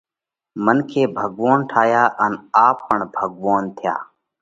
[0.63, 2.33] منکي ڀڳوونَ ٺايا ان
[2.65, 3.95] آپ پڻ ڀڳوونَ ٿيا۔